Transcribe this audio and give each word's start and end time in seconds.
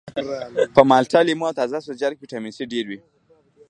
په 0.75 0.81
مالټه 0.89 1.19
لیمو 1.27 1.45
او 1.49 1.57
تازه 1.59 1.77
سبزیجاتو 1.85 2.15
کې 2.17 2.21
ویټامین 2.23 2.51
سي 2.57 2.63
ډیر 2.73 2.85
وي 2.89 2.99